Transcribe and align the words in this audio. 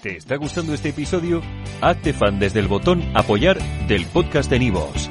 ¿Te 0.00 0.16
está 0.16 0.36
gustando 0.36 0.74
este 0.74 0.90
episodio? 0.90 1.42
Hazte 1.80 2.12
fan 2.12 2.38
desde 2.38 2.60
el 2.60 2.68
botón 2.68 3.02
Apoyar 3.16 3.58
del 3.88 4.06
podcast 4.06 4.48
de 4.48 4.60
Nivos. 4.60 5.10